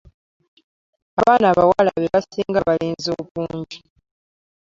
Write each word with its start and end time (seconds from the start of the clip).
Abaana 1.19 1.45
abawala 1.53 1.91
bebasinga 2.01 2.57
abalenzi 2.59 3.07
obungi. 3.19 3.77